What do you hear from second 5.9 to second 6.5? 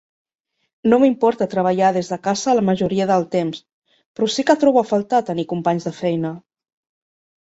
de feina.